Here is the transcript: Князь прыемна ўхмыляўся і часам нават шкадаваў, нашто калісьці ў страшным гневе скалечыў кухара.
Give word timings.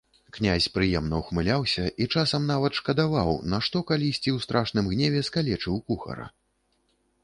Князь 0.35 0.67
прыемна 0.77 1.19
ўхмыляўся 1.21 1.85
і 2.01 2.07
часам 2.15 2.49
нават 2.53 2.79
шкадаваў, 2.81 3.29
нашто 3.57 3.77
калісьці 3.93 4.29
ў 4.35 4.49
страшным 4.49 4.85
гневе 4.97 5.21
скалечыў 5.31 5.83
кухара. 5.91 6.25